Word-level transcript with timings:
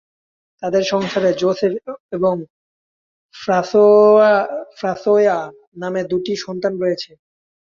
তাদের 0.63 0.83
সংসারে 0.83 1.31
জোসেফ 1.33 1.73
এবং 2.11 2.35
ফ্রাঁসোয়া 4.77 5.37
নামে 5.75 6.01
দু'টি 6.11 6.33
সন্তান 6.45 6.73
রয়েছে। 6.77 7.11